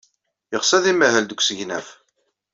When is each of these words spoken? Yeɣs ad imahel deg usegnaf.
Yeɣs 0.51 0.71
ad 0.77 0.85
imahel 0.91 1.25
deg 1.27 1.39
usegnaf. 1.41 1.87